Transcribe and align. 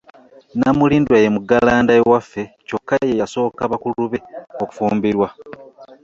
Namulindwa 0.59 1.15
ye 1.23 1.29
muggalanda 1.35 1.91
ewaffe 1.99 2.41
kyokka 2.67 2.95
ye 3.07 3.13
yasooka 3.21 3.61
bakulu 3.71 4.01
be 4.11 4.19
okufumbirwa. 4.61 5.27